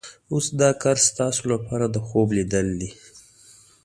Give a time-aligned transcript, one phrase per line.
[0.33, 2.89] اوس دا کار ستاسو لپاره د خوب لیدل دي.